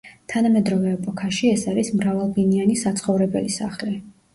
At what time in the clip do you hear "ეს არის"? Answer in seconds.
1.57-1.95